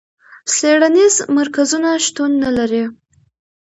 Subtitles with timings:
[0.53, 2.83] څېړنیز مرکزونه شتون نه لري.